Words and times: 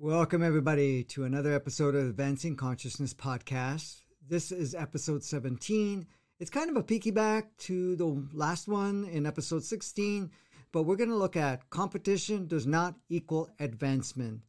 Welcome, 0.00 0.44
everybody, 0.44 1.02
to 1.04 1.24
another 1.24 1.52
episode 1.52 1.96
of 1.96 2.06
Advancing 2.10 2.54
Consciousness 2.54 3.12
Podcast. 3.12 4.02
This 4.28 4.52
is 4.52 4.72
episode 4.72 5.24
17. 5.24 6.06
It's 6.38 6.50
kind 6.50 6.70
of 6.70 6.76
a 6.76 6.84
peeky 6.84 7.12
back 7.12 7.56
to 7.56 7.96
the 7.96 8.24
last 8.32 8.68
one 8.68 9.06
in 9.06 9.26
episode 9.26 9.64
16, 9.64 10.30
but 10.70 10.84
we're 10.84 10.94
going 10.94 11.10
to 11.10 11.16
look 11.16 11.34
at 11.34 11.68
competition 11.70 12.46
does 12.46 12.64
not 12.64 12.94
equal 13.08 13.50
advancement. 13.58 14.42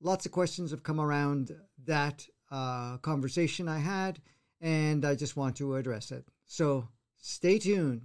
Lots 0.00 0.24
of 0.24 0.30
questions 0.30 0.70
have 0.70 0.84
come 0.84 1.00
around 1.00 1.50
that 1.84 2.24
uh, 2.52 2.98
conversation 2.98 3.68
I 3.68 3.78
had, 3.78 4.20
and 4.60 5.04
I 5.04 5.16
just 5.16 5.36
want 5.36 5.56
to 5.56 5.74
address 5.74 6.12
it. 6.12 6.24
So 6.46 6.86
stay 7.18 7.58
tuned. 7.58 8.02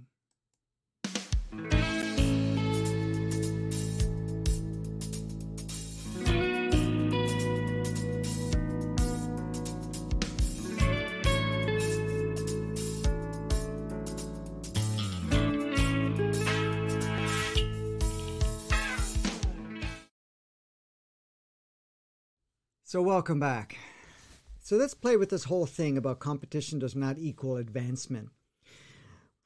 So, 22.90 23.02
welcome 23.02 23.38
back. 23.38 23.76
So, 24.60 24.76
let's 24.76 24.94
play 24.94 25.18
with 25.18 25.28
this 25.28 25.44
whole 25.44 25.66
thing 25.66 25.98
about 25.98 26.20
competition 26.20 26.78
does 26.78 26.96
not 26.96 27.18
equal 27.18 27.58
advancement. 27.58 28.30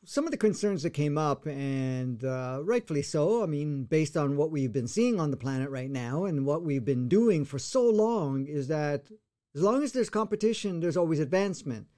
Some 0.05 0.27
of 0.27 0.31
the 0.31 0.37
concerns 0.37 0.85
that 0.85 0.91
came 0.91 1.19
up, 1.19 1.45
and 1.45 2.25
uh, 2.25 2.61
rightfully 2.63 3.03
so, 3.03 3.43
I 3.43 3.47
mean, 3.47 3.83
based 3.83 4.17
on 4.17 4.37
what 4.37 4.53
we've 4.53 4.73
been 4.73 4.87
seeing 4.87 5.19
on 5.19 5.33
the 5.33 5.37
planet 5.37 5.71
right 5.71 5.91
now 5.91 6.25
and 6.25 6.47
what 6.47 6.63
we've 6.63 6.85
been 6.85 7.09
doing 7.09 7.45
for 7.45 7.59
so 7.59 7.83
long, 7.83 8.47
is 8.47 8.69
that 8.69 9.11
as 9.57 9.63
long 9.63 9.83
as 9.83 9.91
there's 9.91 10.09
competition, 10.09 10.79
there's 10.79 10.97
always 10.97 11.19
advancement, 11.19 11.89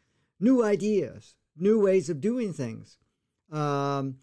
new 0.41 0.64
ideas, 0.64 1.34
new 1.58 1.79
ways 1.79 2.08
of 2.08 2.23
doing 2.23 2.55
things, 2.55 2.97
um, 3.53 4.17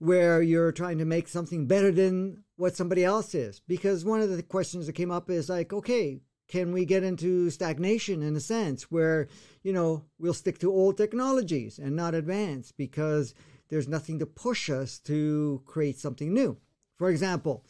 where 0.00 0.42
you're 0.42 0.72
trying 0.72 0.98
to 0.98 1.04
make 1.04 1.28
something 1.28 1.68
better 1.68 1.92
than 1.92 2.42
what 2.56 2.74
somebody 2.74 3.04
else 3.04 3.32
is. 3.32 3.60
Because 3.60 4.04
one 4.04 4.20
of 4.20 4.28
the 4.28 4.42
questions 4.42 4.86
that 4.86 4.94
came 4.94 5.12
up 5.12 5.30
is 5.30 5.48
like, 5.48 5.72
okay, 5.72 6.20
can 6.54 6.70
we 6.70 6.84
get 6.84 7.02
into 7.02 7.50
stagnation 7.50 8.22
in 8.22 8.36
a 8.36 8.40
sense 8.40 8.84
where, 8.84 9.26
you 9.64 9.72
know, 9.72 10.04
we'll 10.20 10.32
stick 10.32 10.56
to 10.56 10.70
old 10.70 10.96
technologies 10.96 11.80
and 11.80 11.96
not 11.96 12.14
advance 12.14 12.70
because 12.70 13.34
there's 13.70 13.88
nothing 13.88 14.20
to 14.20 14.24
push 14.24 14.70
us 14.70 15.00
to 15.00 15.60
create 15.66 15.98
something 15.98 16.32
new? 16.32 16.56
For 16.94 17.10
example, 17.10 17.64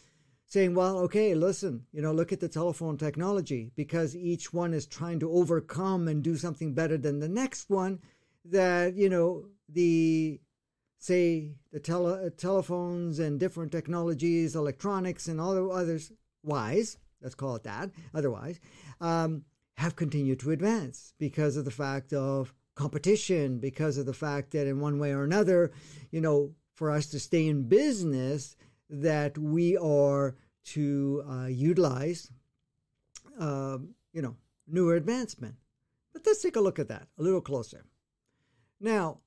saying, 0.44 0.74
well, 0.74 0.98
okay, 0.98 1.34
listen, 1.34 1.86
you 1.92 2.02
know, 2.02 2.12
look 2.12 2.30
at 2.30 2.40
the 2.40 2.48
telephone 2.48 2.98
technology 2.98 3.72
because 3.74 4.14
each 4.14 4.52
one 4.52 4.74
is 4.74 4.84
trying 4.84 5.18
to 5.20 5.32
overcome 5.32 6.06
and 6.06 6.22
do 6.22 6.36
something 6.36 6.74
better 6.74 6.98
than 6.98 7.20
the 7.20 7.28
next 7.42 7.70
one 7.70 8.00
that, 8.44 8.94
you 8.96 9.08
know, 9.08 9.46
the 9.66 10.38
say 10.98 11.54
the 11.72 11.80
tele- 11.80 12.26
uh, 12.26 12.30
telephones 12.36 13.18
and 13.18 13.40
different 13.40 13.72
technologies, 13.72 14.54
electronics 14.54 15.26
and 15.26 15.40
all 15.40 15.54
the 15.54 15.66
others 15.68 16.12
wise 16.42 16.98
let's 17.24 17.34
call 17.34 17.56
it 17.56 17.64
that, 17.64 17.90
otherwise, 18.14 18.60
um, 19.00 19.44
have 19.76 19.96
continued 19.96 20.38
to 20.40 20.52
advance 20.52 21.14
because 21.18 21.56
of 21.56 21.64
the 21.64 21.70
fact 21.70 22.12
of 22.12 22.54
competition, 22.76 23.58
because 23.58 23.98
of 23.98 24.06
the 24.06 24.12
fact 24.12 24.52
that 24.52 24.66
in 24.66 24.78
one 24.78 24.98
way 24.98 25.12
or 25.12 25.24
another, 25.24 25.72
you 26.12 26.20
know, 26.20 26.52
for 26.74 26.90
us 26.90 27.06
to 27.06 27.18
stay 27.18 27.48
in 27.48 27.68
business, 27.68 28.56
that 28.90 29.36
we 29.38 29.76
are 29.76 30.36
to 30.64 31.24
uh, 31.28 31.46
utilize, 31.46 32.30
uh, 33.40 33.78
you 34.12 34.22
know, 34.22 34.36
newer 34.66 34.94
advancement. 34.94 35.54
But 36.12 36.22
let's 36.26 36.42
take 36.42 36.56
a 36.56 36.60
look 36.60 36.78
at 36.78 36.88
that 36.88 37.08
a 37.18 37.22
little 37.22 37.40
closer. 37.40 37.84
Now, 38.80 39.20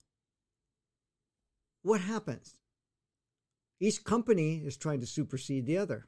what 1.81 2.02
happens? 2.02 2.56
Each 3.79 4.03
company 4.03 4.62
is 4.66 4.78
trying 4.78 5.00
to 5.02 5.08
supersede 5.08 5.66
the 5.66 5.78
other. 5.78 6.08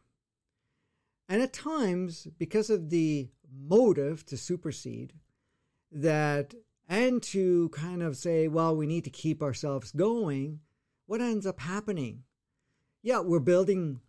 And 1.30 1.44
at 1.44 1.54
times, 1.54 2.28
because 2.40 2.72
of 2.72 2.90
the 2.90 3.30
motive 3.56 4.26
to 4.26 4.36
supersede, 4.36 5.14
that 5.92 6.56
and 6.88 7.22
to 7.22 7.70
kind 7.70 8.02
of 8.02 8.18
say, 8.18 8.48
well, 8.48 8.76
we 8.76 8.88
need 8.88 9.04
to 9.04 9.12
keep 9.12 9.44
ourselves 9.44 9.92
going, 9.92 10.60
what 11.06 11.22
ends 11.22 11.46
up 11.46 11.60
happening? 11.60 12.24
Yeah, 13.04 13.20
we're 13.20 13.40
building 13.40 14.02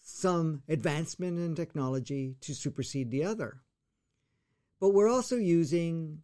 some 0.00 0.62
advancement 0.68 1.38
in 1.38 1.56
technology 1.56 2.36
to 2.42 2.54
supersede 2.54 3.10
the 3.10 3.24
other. 3.24 3.60
But 4.80 4.90
we're 4.90 5.10
also 5.10 5.36
using 5.36 6.22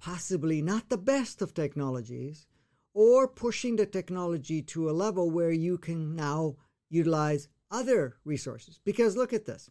possibly 0.00 0.60
not 0.60 0.88
the 0.88 0.98
best 0.98 1.40
of 1.40 1.54
technologies 1.54 2.46
or 2.94 3.28
pushing 3.28 3.76
the 3.76 3.86
technology 3.86 4.60
to 4.62 4.90
a 4.90 4.92
level 4.92 5.30
where 5.30 5.52
you 5.52 5.78
can 5.78 6.16
now 6.16 6.56
utilize 6.90 7.48
other 7.70 8.16
resources. 8.24 8.80
Because 8.84 9.16
look 9.16 9.32
at 9.32 9.46
this. 9.46 9.70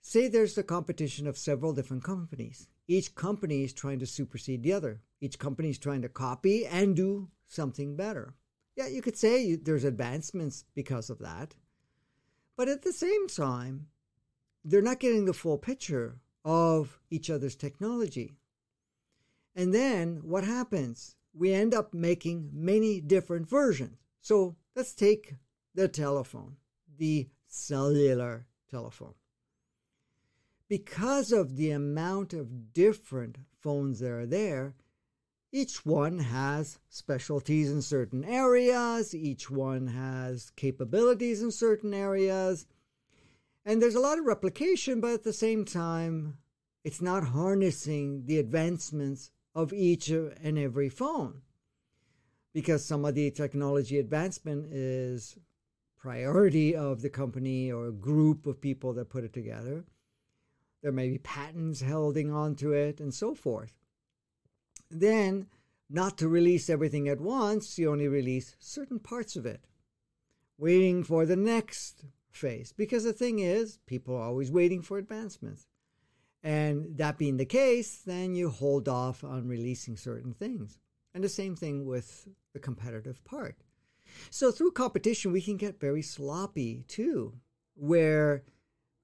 Say 0.00 0.28
there's 0.28 0.54
the 0.54 0.62
competition 0.62 1.26
of 1.26 1.36
several 1.36 1.72
different 1.72 2.04
companies. 2.04 2.68
Each 2.86 3.14
company 3.14 3.64
is 3.64 3.72
trying 3.72 3.98
to 3.98 4.06
supersede 4.06 4.62
the 4.62 4.72
other. 4.72 5.02
Each 5.20 5.38
company 5.38 5.70
is 5.70 5.78
trying 5.78 6.02
to 6.02 6.08
copy 6.08 6.64
and 6.64 6.94
do 6.94 7.28
something 7.46 7.96
better. 7.96 8.34
Yeah, 8.76 8.86
you 8.86 9.02
could 9.02 9.16
say 9.16 9.56
there's 9.56 9.84
advancements 9.84 10.64
because 10.74 11.10
of 11.10 11.18
that. 11.18 11.56
But 12.56 12.68
at 12.68 12.82
the 12.82 12.92
same 12.92 13.26
time, 13.26 13.88
they're 14.64 14.82
not 14.82 15.00
getting 15.00 15.24
the 15.24 15.32
full 15.32 15.58
picture 15.58 16.20
of 16.44 17.00
each 17.10 17.28
other's 17.28 17.56
technology. 17.56 18.36
And 19.54 19.74
then 19.74 20.20
what 20.22 20.44
happens? 20.44 21.16
We 21.34 21.52
end 21.52 21.74
up 21.74 21.92
making 21.92 22.50
many 22.52 23.00
different 23.00 23.48
versions. 23.48 23.98
So 24.20 24.56
let's 24.74 24.94
take 24.94 25.34
the 25.76 25.86
telephone, 25.88 26.56
the 26.98 27.28
cellular 27.46 28.46
telephone. 28.68 29.14
Because 30.68 31.30
of 31.30 31.56
the 31.56 31.70
amount 31.70 32.32
of 32.32 32.72
different 32.72 33.36
phones 33.60 34.00
that 34.00 34.10
are 34.10 34.26
there, 34.26 34.74
each 35.52 35.86
one 35.86 36.18
has 36.18 36.78
specialties 36.88 37.70
in 37.70 37.82
certain 37.82 38.24
areas, 38.24 39.14
each 39.14 39.48
one 39.48 39.86
has 39.88 40.50
capabilities 40.56 41.42
in 41.42 41.52
certain 41.52 41.94
areas, 41.94 42.66
and 43.64 43.80
there's 43.80 43.94
a 43.94 44.00
lot 44.00 44.18
of 44.18 44.24
replication, 44.24 45.00
but 45.00 45.12
at 45.12 45.24
the 45.24 45.32
same 45.32 45.64
time, 45.64 46.38
it's 46.84 47.02
not 47.02 47.24
harnessing 47.28 48.24
the 48.26 48.38
advancements 48.38 49.30
of 49.54 49.72
each 49.72 50.08
and 50.08 50.58
every 50.58 50.88
phone 50.88 51.42
because 52.56 52.82
some 52.84 53.04
of 53.04 53.14
the 53.14 53.30
technology 53.30 53.98
advancement 53.98 54.72
is 54.72 55.36
priority 56.06 56.72
of 56.72 57.02
the 57.02 57.10
company 57.10 57.72
or 57.72 57.90
group 57.90 58.46
of 58.46 58.60
people 58.60 58.92
that 58.92 59.10
put 59.10 59.24
it 59.24 59.32
together. 59.32 59.84
There 60.80 60.92
may 60.92 61.08
be 61.08 61.18
patents 61.18 61.82
holding 61.82 62.30
on 62.30 62.54
to 62.56 62.72
it 62.72 63.00
and 63.00 63.12
so 63.12 63.34
forth. 63.34 63.72
Then, 64.88 65.48
not 65.90 66.16
to 66.18 66.28
release 66.28 66.70
everything 66.70 67.08
at 67.08 67.20
once, 67.20 67.76
you 67.76 67.90
only 67.90 68.06
release 68.06 68.54
certain 68.60 69.00
parts 69.00 69.34
of 69.34 69.46
it, 69.46 69.66
waiting 70.56 71.02
for 71.02 71.26
the 71.26 71.34
next 71.34 72.04
phase. 72.30 72.72
Because 72.72 73.02
the 73.02 73.12
thing 73.12 73.40
is, 73.40 73.80
people 73.84 74.14
are 74.14 74.28
always 74.28 74.52
waiting 74.52 74.82
for 74.82 74.98
advancements. 74.98 75.66
And 76.40 76.98
that 76.98 77.18
being 77.18 77.36
the 77.36 77.44
case, 77.44 77.96
then 77.96 78.36
you 78.36 78.50
hold 78.50 78.88
off 78.88 79.24
on 79.24 79.48
releasing 79.48 79.96
certain 79.96 80.34
things. 80.34 80.78
And 81.14 81.24
the 81.24 81.28
same 81.28 81.56
thing 81.56 81.84
with 81.84 82.28
the 82.52 82.60
competitive 82.60 83.24
part. 83.24 83.64
So 84.30 84.50
through 84.50 84.72
competition, 84.72 85.32
we 85.32 85.42
can 85.42 85.56
get 85.56 85.80
very 85.80 86.02
sloppy 86.02 86.84
too, 86.88 87.34
where 87.74 88.44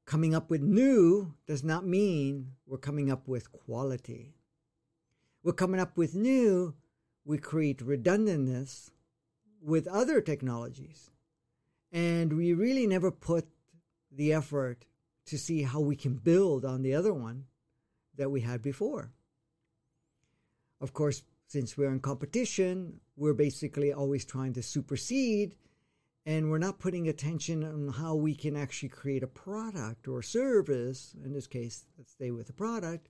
coming 0.06 0.34
up 0.34 0.50
with 0.50 0.62
new 0.62 1.34
does 1.46 1.62
not 1.62 1.86
mean 1.86 2.52
we're 2.66 2.78
coming 2.78 3.10
up 3.10 3.28
with 3.28 3.52
quality. 3.52 4.34
We're 5.42 5.52
coming 5.52 5.80
up 5.80 5.96
with 5.96 6.14
new, 6.14 6.74
we 7.24 7.38
create 7.38 7.80
redundantness 7.80 8.90
with 9.60 9.86
other 9.86 10.20
technologies. 10.20 11.10
And 11.90 12.32
we 12.32 12.52
really 12.52 12.86
never 12.86 13.10
put 13.10 13.46
the 14.10 14.32
effort 14.32 14.86
to 15.26 15.38
see 15.38 15.62
how 15.62 15.80
we 15.80 15.96
can 15.96 16.14
build 16.14 16.64
on 16.64 16.82
the 16.82 16.94
other 16.94 17.12
one 17.12 17.44
that 18.16 18.30
we 18.30 18.40
had 18.40 18.62
before. 18.62 19.12
Of 20.80 20.92
course, 20.92 21.22
since 21.46 21.76
we're 21.76 21.92
in 21.92 22.00
competition, 22.00 23.00
we're 23.22 23.32
basically 23.32 23.92
always 23.92 24.24
trying 24.24 24.52
to 24.52 24.60
supersede 24.60 25.54
and 26.26 26.50
we're 26.50 26.58
not 26.58 26.80
putting 26.80 27.06
attention 27.06 27.62
on 27.62 27.88
how 27.92 28.16
we 28.16 28.34
can 28.34 28.56
actually 28.56 28.88
create 28.88 29.22
a 29.22 29.28
product 29.28 30.08
or 30.08 30.22
service, 30.22 31.14
in 31.24 31.32
this 31.32 31.46
case, 31.46 31.84
let's 31.96 32.10
stay 32.10 32.32
with 32.32 32.48
the 32.48 32.52
product, 32.52 33.08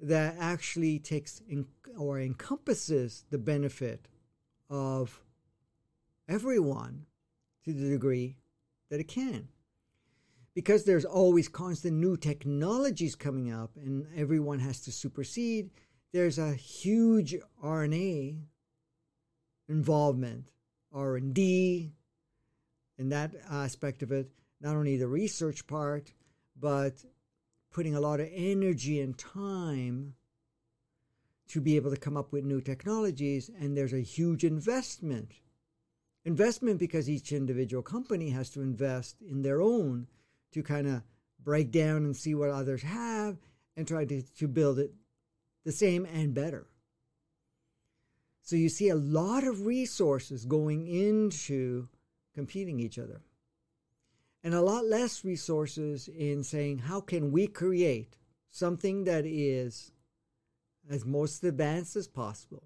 that 0.00 0.36
actually 0.40 0.98
takes 0.98 1.42
in, 1.50 1.66
or 1.98 2.18
encompasses 2.18 3.24
the 3.30 3.36
benefit 3.36 4.08
of 4.70 5.22
everyone 6.30 7.04
to 7.62 7.74
the 7.74 7.90
degree 7.90 8.38
that 8.88 9.00
it 9.00 9.08
can. 9.08 9.48
because 10.54 10.84
there's 10.84 11.04
always 11.04 11.48
constant 11.48 11.94
new 11.98 12.16
technologies 12.16 13.14
coming 13.14 13.52
up 13.52 13.72
and 13.76 14.06
everyone 14.16 14.58
has 14.58 14.80
to 14.80 14.90
supersede, 14.90 15.68
there's 16.14 16.38
a 16.38 16.54
huge 16.54 17.36
R&A 17.62 18.38
involvement, 19.68 20.50
R&D, 20.92 21.92
in 22.98 23.08
that 23.10 23.32
aspect 23.50 24.02
of 24.02 24.12
it, 24.12 24.30
not 24.60 24.76
only 24.76 24.96
the 24.96 25.08
research 25.08 25.66
part, 25.66 26.12
but 26.58 27.04
putting 27.72 27.94
a 27.94 28.00
lot 28.00 28.20
of 28.20 28.28
energy 28.32 29.00
and 29.00 29.18
time 29.18 30.14
to 31.48 31.60
be 31.60 31.76
able 31.76 31.90
to 31.90 31.96
come 31.96 32.16
up 32.16 32.32
with 32.32 32.44
new 32.44 32.60
technologies. 32.60 33.50
And 33.60 33.76
there's 33.76 33.92
a 33.92 34.00
huge 34.00 34.44
investment. 34.44 35.32
Investment 36.24 36.78
because 36.78 37.08
each 37.08 37.32
individual 37.32 37.82
company 37.82 38.30
has 38.30 38.50
to 38.50 38.62
invest 38.62 39.16
in 39.22 39.42
their 39.42 39.60
own 39.60 40.08
to 40.52 40.62
kind 40.62 40.86
of 40.86 41.02
break 41.42 41.70
down 41.70 41.98
and 41.98 42.16
see 42.16 42.34
what 42.34 42.50
others 42.50 42.82
have 42.82 43.36
and 43.76 43.86
try 43.86 44.04
to, 44.04 44.22
to 44.22 44.48
build 44.48 44.78
it 44.78 44.92
the 45.64 45.72
same 45.72 46.04
and 46.06 46.34
better. 46.34 46.66
So 48.46 48.54
you 48.54 48.68
see 48.68 48.90
a 48.90 48.94
lot 48.94 49.42
of 49.42 49.66
resources 49.66 50.44
going 50.44 50.86
into 50.86 51.88
competing 52.32 52.78
each 52.78 52.96
other. 52.96 53.20
And 54.44 54.54
a 54.54 54.60
lot 54.60 54.84
less 54.84 55.24
resources 55.24 56.06
in 56.06 56.44
saying 56.44 56.78
how 56.78 57.00
can 57.00 57.32
we 57.32 57.48
create 57.48 58.16
something 58.48 59.02
that 59.02 59.26
is 59.26 59.90
as 60.88 61.04
most 61.04 61.42
advanced 61.42 61.96
as 61.96 62.06
possible 62.06 62.62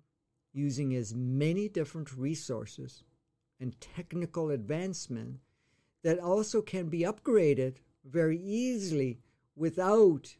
using 0.53 0.95
as 0.95 1.15
many 1.15 1.67
different 1.67 2.15
resources 2.15 3.03
and 3.59 3.81
technical 3.81 4.51
advancement 4.51 5.39
that 6.05 6.19
also 6.19 6.61
can 6.61 6.91
be 6.91 7.05
upgraded 7.05 7.77
very 8.05 8.39
easily 8.39 9.19
without 9.57 10.37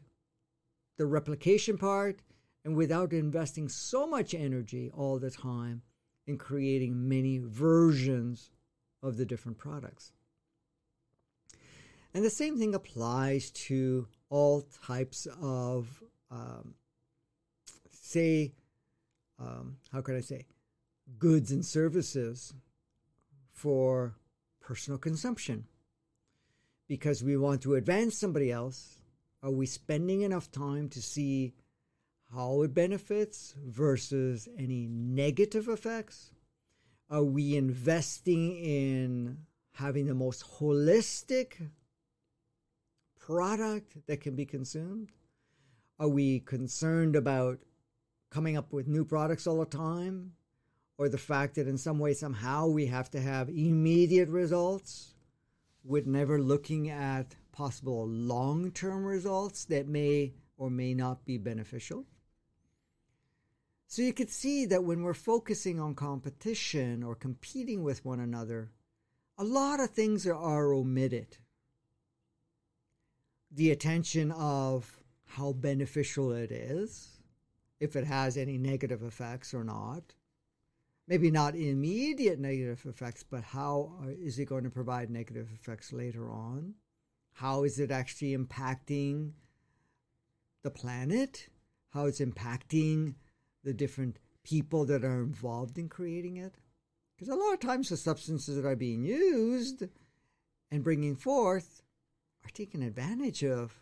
the 0.99 1.07
replication 1.07 1.79
part 1.79 2.21
and 2.63 2.75
without 2.75 3.13
investing 3.13 3.67
so 3.67 4.05
much 4.05 4.33
energy 4.33 4.91
all 4.93 5.19
the 5.19 5.31
time 5.31 5.81
in 6.27 6.37
creating 6.37 7.09
many 7.09 7.39
versions 7.39 8.51
of 9.01 9.17
the 9.17 9.25
different 9.25 9.57
products. 9.57 10.11
And 12.13 12.23
the 12.23 12.29
same 12.29 12.57
thing 12.57 12.75
applies 12.75 13.51
to 13.51 14.07
all 14.29 14.67
types 14.85 15.27
of, 15.41 16.03
um, 16.29 16.75
say, 17.89 18.53
um, 19.39 19.77
how 19.91 20.01
can 20.01 20.15
I 20.15 20.21
say, 20.21 20.45
goods 21.17 21.51
and 21.51 21.65
services 21.65 22.53
for 23.51 24.15
personal 24.59 24.97
consumption. 24.97 25.65
Because 26.87 27.23
we 27.23 27.37
want 27.37 27.61
to 27.61 27.75
advance 27.75 28.17
somebody 28.17 28.51
else, 28.51 28.97
are 29.41 29.51
we 29.51 29.65
spending 29.65 30.21
enough 30.21 30.51
time 30.51 30.89
to 30.89 31.01
see 31.01 31.53
how 32.33 32.61
it 32.61 32.73
benefits 32.73 33.55
versus 33.65 34.47
any 34.57 34.87
negative 34.87 35.67
effects? 35.67 36.31
Are 37.09 37.23
we 37.23 37.57
investing 37.57 38.53
in 38.57 39.39
having 39.73 40.05
the 40.05 40.13
most 40.13 40.45
holistic 40.59 41.69
product 43.19 43.97
that 44.07 44.21
can 44.21 44.35
be 44.35 44.45
consumed? 44.45 45.11
Are 45.99 46.07
we 46.07 46.39
concerned 46.39 47.15
about 47.15 47.59
coming 48.29 48.55
up 48.55 48.71
with 48.71 48.87
new 48.87 49.03
products 49.03 49.45
all 49.45 49.59
the 49.59 49.65
time? 49.65 50.33
Or 50.97 51.09
the 51.09 51.17
fact 51.17 51.55
that 51.55 51.67
in 51.67 51.77
some 51.77 51.99
way, 51.99 52.13
somehow, 52.13 52.67
we 52.67 52.85
have 52.85 53.09
to 53.11 53.19
have 53.19 53.49
immediate 53.49 54.29
results 54.29 55.15
with 55.83 56.05
never 56.05 56.39
looking 56.39 56.89
at 56.89 57.35
possible 57.51 58.07
long 58.07 58.71
term 58.71 59.03
results 59.03 59.65
that 59.65 59.87
may 59.87 60.33
or 60.57 60.69
may 60.69 60.93
not 60.93 61.25
be 61.25 61.37
beneficial? 61.37 62.05
So 63.91 64.03
you 64.03 64.13
could 64.13 64.29
see 64.29 64.65
that 64.67 64.85
when 64.85 65.03
we're 65.03 65.13
focusing 65.13 65.77
on 65.77 65.95
competition 65.95 67.03
or 67.03 67.13
competing 67.13 67.83
with 67.83 68.05
one 68.05 68.21
another, 68.21 68.71
a 69.37 69.43
lot 69.43 69.81
of 69.81 69.89
things 69.89 70.25
are 70.25 70.73
omitted. 70.73 71.39
The 73.51 73.69
attention 73.69 74.31
of 74.31 75.03
how 75.25 75.51
beneficial 75.51 76.31
it 76.31 76.53
is, 76.53 77.19
if 77.81 77.97
it 77.97 78.05
has 78.05 78.37
any 78.37 78.57
negative 78.57 79.03
effects 79.03 79.53
or 79.53 79.65
not. 79.65 80.13
Maybe 81.05 81.29
not 81.29 81.55
immediate 81.55 82.39
negative 82.39 82.85
effects, 82.85 83.25
but 83.29 83.43
how 83.43 83.91
uh, 84.01 84.07
is 84.07 84.39
it 84.39 84.45
going 84.45 84.63
to 84.63 84.69
provide 84.69 85.09
negative 85.09 85.49
effects 85.53 85.91
later 85.91 86.31
on? 86.31 86.75
How 87.33 87.65
is 87.65 87.77
it 87.77 87.91
actually 87.91 88.37
impacting 88.37 89.33
the 90.63 90.71
planet? 90.71 91.49
How 91.89 92.05
it's 92.05 92.21
impacting 92.21 93.15
the 93.63 93.73
different 93.73 94.19
people 94.43 94.85
that 94.85 95.03
are 95.03 95.21
involved 95.21 95.77
in 95.77 95.89
creating 95.89 96.37
it. 96.37 96.55
Because 97.15 97.29
a 97.29 97.35
lot 97.35 97.53
of 97.53 97.59
times 97.59 97.89
the 97.89 97.97
substances 97.97 98.55
that 98.55 98.65
are 98.65 98.75
being 98.75 99.03
used 99.03 99.83
and 100.71 100.83
bringing 100.83 101.15
forth 101.15 101.83
are 102.43 102.49
taken 102.49 102.81
advantage 102.81 103.43
of 103.43 103.75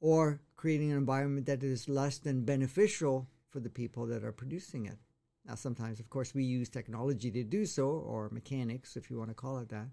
or 0.00 0.40
creating 0.56 0.90
an 0.90 0.98
environment 0.98 1.46
that 1.46 1.62
is 1.62 1.88
less 1.88 2.18
than 2.18 2.44
beneficial 2.44 3.28
for 3.48 3.60
the 3.60 3.70
people 3.70 4.06
that 4.06 4.24
are 4.24 4.32
producing 4.32 4.86
it. 4.86 4.98
Now, 5.46 5.54
sometimes, 5.54 5.98
of 5.98 6.10
course, 6.10 6.34
we 6.34 6.44
use 6.44 6.68
technology 6.68 7.30
to 7.30 7.42
do 7.42 7.64
so, 7.64 7.88
or 7.88 8.28
mechanics, 8.30 8.96
if 8.96 9.10
you 9.10 9.18
want 9.18 9.30
to 9.30 9.34
call 9.34 9.58
it 9.58 9.70
that. 9.70 9.88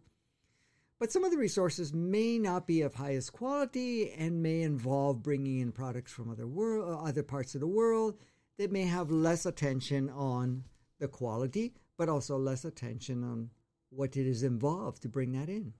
But 0.99 1.11
some 1.11 1.23
of 1.23 1.31
the 1.31 1.37
resources 1.37 1.93
may 1.93 2.39
not 2.39 2.67
be 2.67 2.81
of 2.81 2.95
highest 2.95 3.33
quality 3.33 4.11
and 4.11 4.41
may 4.41 4.61
involve 4.61 5.23
bringing 5.23 5.59
in 5.59 5.71
products 5.71 6.11
from 6.11 6.29
other, 6.29 6.47
world, 6.47 7.05
other 7.05 7.23
parts 7.23 7.53
of 7.53 7.61
the 7.61 7.67
world 7.67 8.17
they 8.57 8.67
may 8.67 8.83
have 8.83 9.11
less 9.11 9.45
attention 9.45 10.09
on 10.09 10.63
the 10.99 11.07
quality, 11.07 11.73
but 11.97 12.09
also 12.09 12.37
less 12.37 12.65
attention 12.65 13.23
on 13.23 13.49
what 13.89 14.17
it 14.17 14.27
is 14.27 14.43
involved 14.43 15.01
to 15.01 15.09
bring 15.09 15.33
that 15.33 15.49
in. 15.49 15.73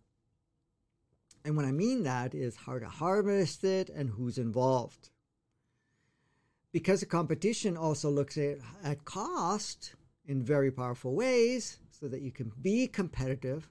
And 1.43 1.55
what 1.55 1.65
I 1.65 1.71
mean 1.71 2.03
that 2.03 2.33
is 2.33 2.55
how 2.55 2.79
to 2.79 2.87
harvest 2.87 3.63
it 3.63 3.89
and 3.89 4.09
who's 4.09 4.37
involved. 4.37 5.09
Because 6.71 6.99
the 6.99 7.05
competition 7.05 7.77
also 7.77 8.09
looks 8.09 8.37
at, 8.37 8.57
at 8.83 9.05
cost 9.05 9.93
in 10.27 10.43
very 10.43 10.71
powerful 10.71 11.15
ways 11.15 11.77
so 11.91 12.07
that 12.07 12.21
you 12.21 12.31
can 12.31 12.51
be 12.61 12.87
competitive, 12.87 13.69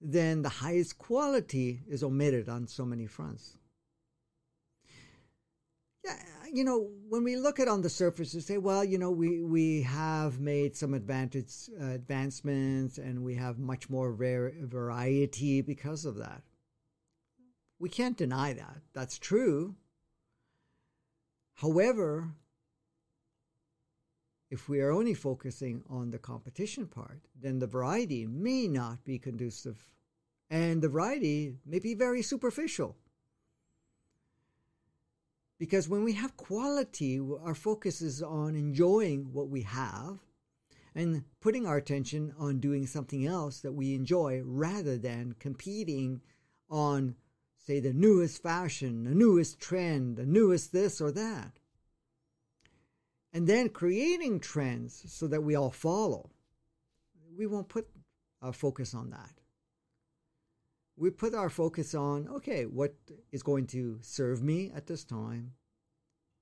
then 0.00 0.42
the 0.42 0.48
highest 0.48 0.98
quality 0.98 1.80
is 1.88 2.04
omitted 2.04 2.48
on 2.48 2.68
so 2.68 2.84
many 2.84 3.06
fronts. 3.06 3.57
You 6.52 6.64
know, 6.64 6.90
when 7.08 7.24
we 7.24 7.36
look 7.36 7.60
at 7.60 7.68
on 7.68 7.82
the 7.82 7.90
surface 7.90 8.34
and 8.34 8.42
say, 8.42 8.58
well, 8.58 8.84
you 8.84 8.98
know, 8.98 9.10
we, 9.10 9.42
we 9.42 9.82
have 9.82 10.40
made 10.40 10.76
some 10.76 10.94
advantage, 10.94 11.52
uh, 11.80 11.86
advancements 11.86 12.98
and 12.98 13.22
we 13.22 13.34
have 13.34 13.58
much 13.58 13.90
more 13.90 14.12
rare 14.12 14.52
variety 14.62 15.60
because 15.60 16.04
of 16.04 16.16
that. 16.16 16.42
We 17.78 17.88
can't 17.88 18.16
deny 18.16 18.54
that. 18.54 18.78
That's 18.94 19.18
true. 19.18 19.76
However, 21.54 22.30
if 24.50 24.68
we 24.68 24.80
are 24.80 24.90
only 24.90 25.14
focusing 25.14 25.82
on 25.90 26.10
the 26.10 26.18
competition 26.18 26.86
part, 26.86 27.20
then 27.38 27.58
the 27.58 27.66
variety 27.66 28.26
may 28.26 28.66
not 28.66 29.04
be 29.04 29.18
conducive 29.18 29.90
and 30.50 30.80
the 30.80 30.88
variety 30.88 31.56
may 31.66 31.78
be 31.78 31.94
very 31.94 32.22
superficial. 32.22 32.96
Because 35.58 35.88
when 35.88 36.04
we 36.04 36.12
have 36.12 36.36
quality, 36.36 37.20
our 37.42 37.54
focus 37.54 38.00
is 38.00 38.22
on 38.22 38.54
enjoying 38.54 39.32
what 39.32 39.48
we 39.48 39.62
have 39.62 40.18
and 40.94 41.24
putting 41.40 41.66
our 41.66 41.76
attention 41.76 42.32
on 42.38 42.60
doing 42.60 42.86
something 42.86 43.26
else 43.26 43.60
that 43.60 43.72
we 43.72 43.94
enjoy 43.94 44.40
rather 44.44 44.96
than 44.96 45.34
competing 45.40 46.20
on, 46.70 47.16
say, 47.56 47.80
the 47.80 47.92
newest 47.92 48.42
fashion, 48.42 49.04
the 49.04 49.14
newest 49.14 49.58
trend, 49.58 50.16
the 50.16 50.26
newest 50.26 50.72
this 50.72 51.00
or 51.00 51.10
that. 51.10 51.58
And 53.32 53.46
then 53.46 53.68
creating 53.68 54.40
trends 54.40 55.04
so 55.12 55.26
that 55.26 55.42
we 55.42 55.56
all 55.56 55.70
follow. 55.70 56.30
We 57.36 57.46
won't 57.46 57.68
put 57.68 57.88
our 58.42 58.52
focus 58.52 58.94
on 58.94 59.10
that 59.10 59.38
we 60.98 61.10
put 61.10 61.34
our 61.34 61.48
focus 61.48 61.94
on 61.94 62.28
okay, 62.28 62.64
what 62.66 62.94
is 63.32 63.42
going 63.42 63.66
to 63.68 63.98
serve 64.02 64.42
me 64.42 64.70
at 64.74 64.86
this 64.86 65.04
time 65.04 65.52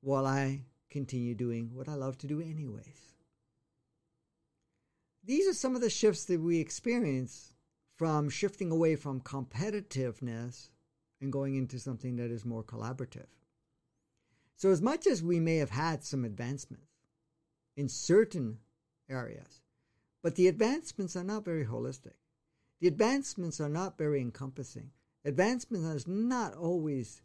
while 0.00 0.26
I 0.26 0.62
continue 0.90 1.34
doing 1.34 1.70
what 1.74 1.88
I 1.88 1.94
love 1.94 2.16
to 2.18 2.26
do, 2.26 2.40
anyways. 2.40 3.14
These 5.24 5.48
are 5.48 5.54
some 5.54 5.74
of 5.74 5.80
the 5.80 5.90
shifts 5.90 6.24
that 6.26 6.40
we 6.40 6.60
experience 6.60 7.52
from 7.96 8.30
shifting 8.30 8.70
away 8.70 8.94
from 8.96 9.20
competitiveness 9.20 10.68
and 11.20 11.32
going 11.32 11.56
into 11.56 11.78
something 11.78 12.16
that 12.16 12.30
is 12.30 12.44
more 12.44 12.62
collaborative. 12.62 13.26
So, 14.56 14.70
as 14.70 14.80
much 14.80 15.06
as 15.06 15.22
we 15.22 15.40
may 15.40 15.56
have 15.56 15.70
had 15.70 16.04
some 16.04 16.24
advancements 16.24 16.86
in 17.76 17.88
certain 17.88 18.58
areas, 19.08 19.60
but 20.22 20.36
the 20.36 20.48
advancements 20.48 21.16
are 21.16 21.24
not 21.24 21.44
very 21.44 21.64
holistic. 21.64 22.14
Advancements 22.86 23.60
are 23.60 23.68
not 23.68 23.98
very 23.98 24.20
encompassing, 24.20 24.90
advancement 25.24 25.84
is 25.94 26.06
not 26.06 26.54
always 26.54 27.22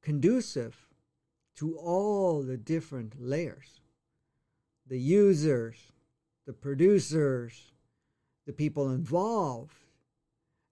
conducive 0.00 0.88
to 1.56 1.76
all 1.76 2.42
the 2.42 2.56
different 2.56 3.20
layers. 3.20 3.80
The 4.86 4.98
users, 4.98 5.76
the 6.46 6.52
producers, 6.52 7.72
the 8.46 8.52
people 8.52 8.90
involved, 8.90 9.76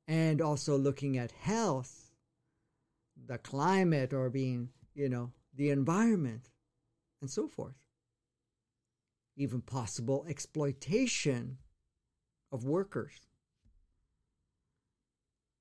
and 0.08 0.40
also 0.40 0.76
looking 0.76 1.18
at 1.18 1.32
health, 1.32 2.10
the 3.26 3.38
climate, 3.38 4.12
or 4.12 4.30
being, 4.30 4.70
you 4.94 5.08
know, 5.08 5.32
the 5.54 5.70
environment, 5.70 6.50
and 7.20 7.30
so 7.30 7.46
forth. 7.46 7.76
Even 9.36 9.60
possible 9.60 10.24
exploitation 10.28 11.58
of 12.50 12.64
workers 12.64 13.20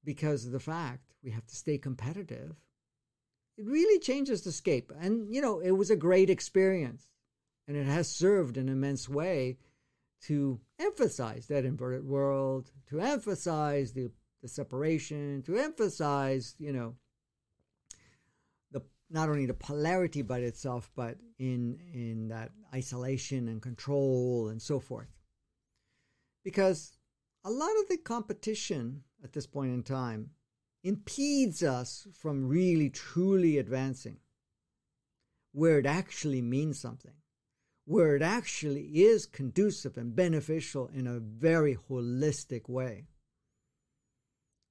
because 0.04 0.46
of 0.46 0.52
the 0.52 0.60
fact 0.60 1.14
we 1.24 1.32
have 1.32 1.46
to 1.48 1.56
stay 1.56 1.78
competitive. 1.78 2.56
It 3.58 3.66
really 3.66 4.00
changes 4.00 4.42
the 4.42 4.52
scape. 4.52 4.92
And, 5.00 5.34
you 5.34 5.42
know, 5.42 5.60
it 5.60 5.72
was 5.72 5.90
a 5.90 5.96
great 5.96 6.30
experience. 6.30 7.10
And 7.68 7.76
it 7.76 7.86
has 7.86 8.10
served 8.10 8.58
an 8.58 8.70
immense 8.70 9.10
way 9.10 9.58
to 10.22 10.60
emphasize 10.80 11.48
that 11.48 11.66
inverted 11.66 12.06
world, 12.06 12.72
to 12.90 13.00
emphasize 13.00 13.94
the, 13.94 14.12
the 14.42 14.48
separation, 14.48 15.44
to 15.44 15.58
emphasize, 15.58 16.56
you 16.58 16.74
know, 16.74 16.96
the 18.72 18.82
not 19.10 19.30
only 19.30 19.46
the 19.46 19.54
polarity 19.54 20.22
by 20.22 20.40
itself, 20.40 20.90
but 20.96 21.18
in 21.38 21.80
in 21.94 22.28
that 22.30 22.52
isolation 22.74 23.48
and 23.48 23.62
control 23.62 24.50
and 24.50 24.62
so 24.62 24.80
forth. 24.80 25.10
Because 26.44 26.99
a 27.44 27.50
lot 27.50 27.72
of 27.80 27.88
the 27.88 27.98
competition 27.98 29.04
at 29.24 29.34
this 29.34 29.48
point 29.48 29.72
in 29.72 29.84
time 29.84 30.32
impedes 30.84 31.64
us 31.64 32.08
from 32.14 32.48
really 32.48 32.90
truly 32.90 33.58
advancing 33.58 34.18
where 35.52 35.80
it 35.80 35.86
actually 35.86 36.42
means 36.42 36.80
something, 36.80 37.14
where 37.86 38.16
it 38.16 38.22
actually 38.22 38.84
is 39.02 39.26
conducive 39.26 39.98
and 39.98 40.16
beneficial 40.16 40.88
in 40.94 41.08
a 41.08 41.20
very 41.20 41.76
holistic 41.90 42.70
way. 42.70 43.08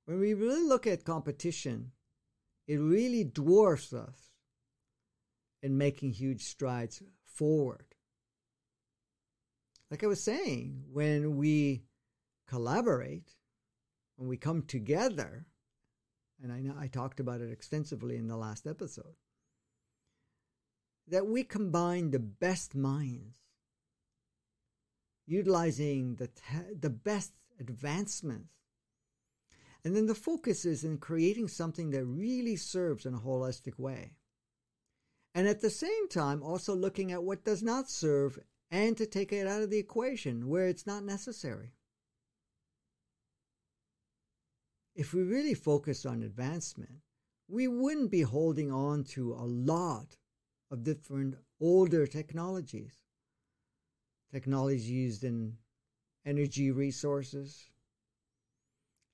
When 0.06 0.20
we 0.20 0.34
really 0.34 0.66
look 0.66 0.87
at 0.87 1.04
competition, 1.04 1.92
it 2.66 2.76
really 2.76 3.25
dwarfs 3.25 3.92
us 3.92 4.30
in 5.62 5.76
making 5.76 6.12
huge 6.12 6.44
strides 6.44 7.02
forward. 7.25 7.84
Like 9.90 10.04
I 10.04 10.06
was 10.06 10.22
saying, 10.22 10.84
when 10.92 11.37
we 11.37 11.82
collaborate, 12.48 13.34
when 14.16 14.28
we 14.28 14.36
come 14.36 14.62
together, 14.62 15.46
and 16.42 16.52
I 16.52 16.60
know 16.60 16.74
I 16.78 16.88
talked 16.88 17.20
about 17.20 17.40
it 17.40 17.52
extensively 17.52 18.16
in 18.16 18.26
the 18.26 18.36
last 18.36 18.66
episode, 18.66 19.16
that 21.06 21.26
we 21.26 21.44
combine 21.44 22.10
the 22.10 22.18
best 22.18 22.74
minds, 22.74 23.36
utilizing 25.26 26.16
the, 26.16 26.28
te- 26.28 26.74
the 26.78 26.90
best 26.90 27.32
advancements. 27.60 28.54
And 29.84 29.94
then 29.94 30.06
the 30.06 30.14
focus 30.14 30.64
is 30.64 30.84
in 30.84 30.98
creating 30.98 31.48
something 31.48 31.90
that 31.90 32.04
really 32.04 32.56
serves 32.56 33.06
in 33.06 33.14
a 33.14 33.18
holistic 33.18 33.78
way. 33.78 34.16
And 35.34 35.46
at 35.46 35.60
the 35.60 35.70
same 35.70 36.08
time, 36.08 36.42
also 36.42 36.74
looking 36.74 37.12
at 37.12 37.22
what 37.22 37.44
does 37.44 37.62
not 37.62 37.88
serve 37.88 38.38
and 38.70 38.96
to 38.96 39.06
take 39.06 39.32
it 39.32 39.46
out 39.46 39.62
of 39.62 39.70
the 39.70 39.78
equation 39.78 40.48
where 40.48 40.66
it's 40.66 40.86
not 40.86 41.04
necessary. 41.04 41.74
If 44.98 45.14
we 45.14 45.22
really 45.22 45.54
focus 45.54 46.04
on 46.04 46.24
advancement, 46.24 46.90
we 47.48 47.68
wouldn't 47.68 48.10
be 48.10 48.22
holding 48.22 48.72
on 48.72 49.04
to 49.04 49.32
a 49.32 49.46
lot 49.46 50.16
of 50.72 50.82
different 50.82 51.36
older 51.60 52.04
technologies. 52.04 52.96
Technologies 54.32 54.90
used 54.90 55.22
in 55.22 55.56
energy 56.26 56.72
resources, 56.72 57.70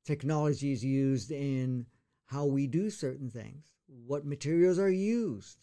technologies 0.06 0.82
used 0.82 1.30
in 1.30 1.84
how 2.24 2.46
we 2.46 2.66
do 2.66 2.88
certain 2.88 3.28
things, 3.28 3.66
what 3.86 4.24
materials 4.24 4.78
are 4.78 4.90
used. 4.90 5.58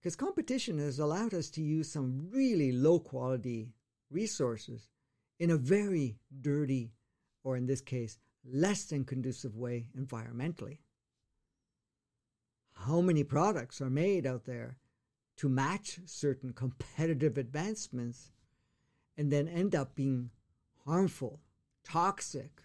Because 0.00 0.14
competition 0.14 0.78
has 0.78 1.00
allowed 1.00 1.34
us 1.34 1.50
to 1.50 1.60
use 1.60 1.90
some 1.90 2.28
really 2.30 2.70
low 2.70 3.00
quality 3.00 3.72
resources 4.12 4.88
in 5.40 5.50
a 5.50 5.56
very 5.56 6.14
dirty 6.40 6.92
or 7.42 7.56
in 7.56 7.66
this 7.66 7.80
case, 7.80 8.18
less 8.44 8.84
than 8.84 9.04
conducive 9.04 9.56
way 9.56 9.86
environmentally. 9.98 10.78
How 12.72 13.00
many 13.00 13.24
products 13.24 13.80
are 13.80 13.90
made 13.90 14.26
out 14.26 14.44
there 14.44 14.78
to 15.36 15.48
match 15.48 16.00
certain 16.06 16.52
competitive 16.52 17.36
advancements 17.36 18.32
and 19.16 19.30
then 19.30 19.48
end 19.48 19.74
up 19.74 19.94
being 19.94 20.30
harmful, 20.86 21.40
toxic, 21.84 22.62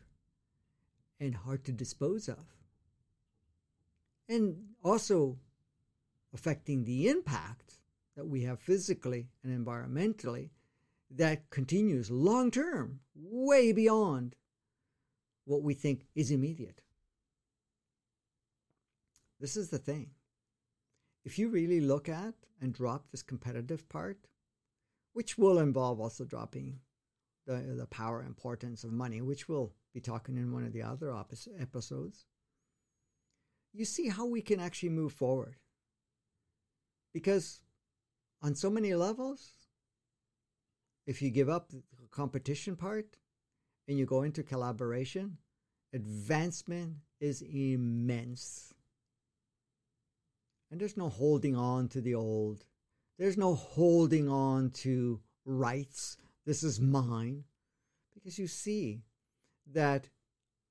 and 1.20 1.36
hard 1.36 1.66
to 1.66 1.72
dispose 1.72 2.30
of? 2.30 2.46
And 4.30 4.56
also 4.84 5.38
affecting 6.34 6.84
the 6.84 7.10
impact 7.10 7.80
that 8.16 8.26
we 8.26 8.44
have 8.44 8.60
physically 8.60 9.28
and 9.44 9.66
environmentally 9.66 10.50
that 11.12 11.50
continues 11.50 12.10
long 12.10 12.52
term, 12.52 13.00
way 13.14 13.72
beyond 13.72 14.36
what 15.46 15.64
we 15.64 15.74
think 15.74 16.06
is 16.16 16.32
immediate. 16.32 16.82
This 19.40 19.58
is 19.58 19.70
the 19.70 19.78
thing. 19.78 20.12
If 21.24 21.40
you 21.40 21.50
really 21.50 21.82
look 21.82 22.10
at 22.10 22.34
and 22.62 22.74
drop 22.74 23.12
this 23.12 23.24
competitive 23.24 23.88
part, 23.90 24.28
which 25.14 25.38
will 25.38 25.60
involve 25.60 26.00
also 26.00 26.26
dropping 26.26 26.80
the, 27.48 27.76
the 27.78 27.88
power 27.88 28.24
importance 28.24 28.84
of 28.84 28.92
money, 28.92 29.22
which 29.22 29.48
we'll 29.48 29.74
be 29.94 30.02
talking 30.02 30.38
in 30.38 30.52
one 30.52 30.66
of 30.66 30.74
the 30.74 30.84
other 30.84 31.16
episodes, 31.60 32.26
you 33.74 33.86
see 33.86 34.10
how 34.10 34.26
we 34.26 34.42
can 34.42 34.60
actually 34.60 34.90
move 34.90 35.14
forward. 35.14 35.56
Because 37.14 37.62
on 38.42 38.56
so 38.56 38.70
many 38.70 38.94
levels, 38.94 39.52
if 41.08 41.22
you 41.22 41.30
give 41.30 41.50
up 41.50 41.70
the 41.70 41.82
competition 42.12 42.76
part, 42.76 43.18
and 43.88 43.98
you 43.98 44.06
go 44.06 44.24
into 44.24 44.44
collaboration, 44.44 45.38
advancement 45.94 46.96
is 47.20 47.42
immense. 47.42 48.74
And 50.72 50.80
there's 50.80 50.98
no 50.98 51.10
holding 51.10 51.56
on 51.56 51.88
to 51.90 52.02
the 52.02 52.16
old. 52.16 52.66
There's 53.18 53.38
no 53.38 53.56
holding 53.56 54.28
on 54.28 54.72
to 54.72 55.22
rights. 55.46 56.18
This 56.46 56.64
is 56.64 56.82
mine. 56.82 57.44
Because 58.14 58.40
you 58.40 58.48
see 58.48 59.04
that 59.72 60.10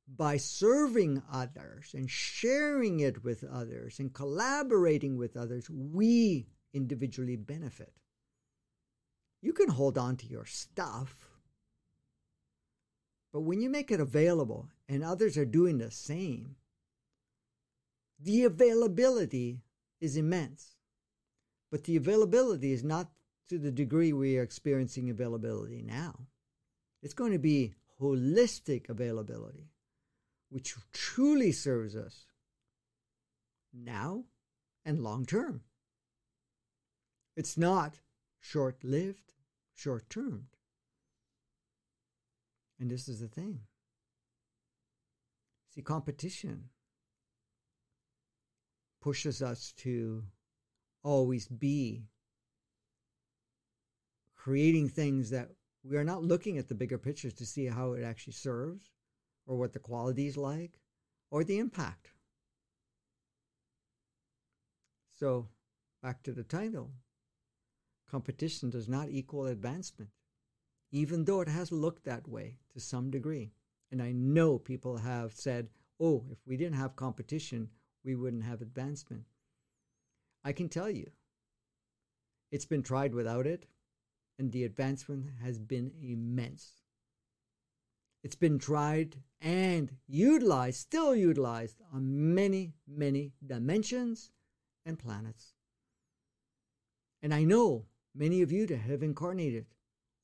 by 0.07 0.37
serving 0.37 1.23
others 1.33 1.95
and 1.95 2.11
sharing 2.11 3.01
it 3.01 3.25
with 3.25 3.45
others 3.45 3.99
and 3.99 4.13
collaborating 4.13 5.17
with 5.17 5.37
others, 5.37 5.71
we 5.71 6.47
individually 6.75 7.37
benefit. 7.37 7.93
You 9.41 9.53
can 9.53 9.69
hold 9.69 9.97
on 9.97 10.17
to 10.19 10.27
your 10.27 10.47
stuff 10.47 11.29
but 13.35 13.41
when 13.41 13.61
you 13.61 13.69
make 13.69 13.91
it 13.91 13.99
available 13.99 14.69
and 14.89 15.03
others 15.03 15.37
are 15.37 15.45
doing 15.45 15.79
the 15.79 15.91
same, 15.91 16.55
the 18.21 18.45
availability 18.45 19.59
is 20.01 20.17
immense. 20.17 20.77
But 21.69 21.83
the 21.83 21.97
availability 21.97 22.71
is 22.71 22.85
not 22.85 23.11
to 23.49 23.59
the 23.59 23.73
degree 23.73 24.13
we 24.13 24.39
are 24.39 24.45
experiencing 24.45 25.11
availability 25.11 25.83
now. 25.83 26.29
It's 27.03 27.13
going 27.13 27.33
to 27.33 27.41
be 27.41 27.75
holistic 28.01 28.89
availability, 28.89 29.73
which 30.49 30.77
truly 30.93 31.51
serves 31.51 31.97
us 31.97 32.27
now 33.73 34.27
and 34.85 35.03
long 35.03 35.27
term. 35.27 35.63
It's 37.37 37.59
not 37.59 37.99
short 38.39 38.85
lived, 38.85 39.33
short 39.75 40.09
term. 40.09 40.47
And 42.79 42.91
this 42.91 43.09
is 43.09 43.21
the 43.21 43.29
thing. 43.29 43.61
See, 45.71 45.83
competition 45.83 46.71
pushes 49.01 49.43
us 49.43 49.73
to 49.79 50.25
always 51.03 51.47
be 51.47 52.05
creating 54.37 54.89
things 54.89 55.31
that 55.31 55.51
we 55.83 55.97
are 55.97 56.05
not 56.05 56.23
looking 56.23 56.59
at 56.59 56.69
the 56.69 56.75
bigger 56.75 56.99
pictures 56.99 57.35
to 57.35 57.47
see 57.47 57.67
how 57.67 57.93
it 57.93 58.03
actually 58.03 58.33
serves 58.33 58.91
or 59.47 59.57
what 59.59 59.73
the 59.73 59.79
quality 59.79 60.27
is 60.27 60.37
like 60.37 60.81
or 61.31 61.45
the 61.45 61.59
impact. 61.59 62.11
So, 65.19 65.49
back 66.03 66.23
to 66.25 66.33
the 66.33 66.43
title 66.43 66.93
competition 68.11 68.71
does 68.71 68.89
not 68.89 69.09
equal 69.09 69.47
advancement 69.47 70.11
even 70.95 71.25
though 71.25 71.41
it 71.41 71.49
has 71.49 71.73
looked 71.73 72.05
that 72.05 72.29
way 72.29 72.57
to 72.73 72.79
some 72.79 73.11
degree. 73.11 73.51
And 73.91 74.01
I 74.01 74.13
know 74.13 74.59
people 74.61 74.99
have 74.99 75.35
said, 75.35 75.69
oh, 75.99 76.25
if 76.31 76.39
we 76.47 76.57
didn't 76.57 76.77
have 76.77 76.95
competition, 76.95 77.69
we 78.05 78.15
wouldn't 78.15 78.45
have 78.45 78.63
advancement. 78.63 79.25
I 80.45 80.53
can 80.53 80.69
tell 80.69 80.89
you, 80.89 81.11
it's 82.53 82.65
been 82.65 82.85
tried 82.85 83.13
without 83.13 83.45
it, 83.45 83.67
and 84.39 84.53
the 84.53 84.63
advancement 84.63 85.31
has 85.43 85.59
been 85.59 85.91
immense. 86.01 86.83
It's 88.23 88.37
been 88.37 88.61
tried 88.61 89.17
and 89.41 89.97
utilized, 90.07 90.79
still 90.79 91.17
utilized 91.17 91.83
on 91.93 92.37
many, 92.37 92.75
many 92.87 93.33
dimensions 93.45 94.31
and 94.87 94.97
planets. 94.97 95.55
And 97.21 97.35
I 97.35 97.43
know 97.43 97.87
many 98.15 98.43
of 98.43 98.53
you 98.53 98.65
that 98.69 98.77
have 98.77 99.03
incarnated 99.03 99.67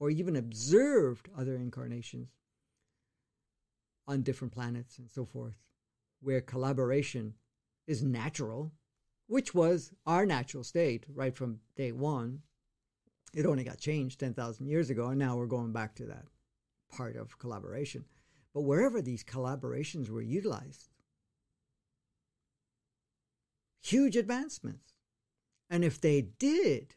or 0.00 0.10
even 0.10 0.34
observed 0.34 1.28
other 1.38 1.54
incarnations 1.54 2.30
on 4.08 4.22
different 4.22 4.52
planets 4.52 4.98
and 4.98 5.08
so 5.10 5.24
forth, 5.24 5.54
where 6.20 6.40
collaboration 6.40 7.34
is 7.86 8.02
natural, 8.02 8.72
which 9.28 9.54
was 9.54 9.92
our 10.06 10.26
natural 10.26 10.64
state 10.64 11.04
right 11.14 11.36
from 11.36 11.60
day 11.76 11.92
one. 11.92 12.40
It 13.34 13.46
only 13.46 13.62
got 13.62 13.78
changed 13.78 14.18
10,000 14.18 14.66
years 14.66 14.90
ago, 14.90 15.08
and 15.08 15.18
now 15.18 15.36
we're 15.36 15.46
going 15.46 15.72
back 15.72 15.94
to 15.96 16.06
that 16.06 16.24
part 16.90 17.14
of 17.14 17.38
collaboration. 17.38 18.04
But 18.52 18.62
wherever 18.62 19.00
these 19.00 19.22
collaborations 19.22 20.08
were 20.08 20.22
utilized, 20.22 20.88
huge 23.80 24.16
advancements. 24.16 24.94
And 25.68 25.84
if 25.84 26.00
they 26.00 26.22
did 26.22 26.94